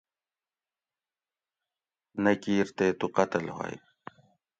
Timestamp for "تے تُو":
2.77-3.07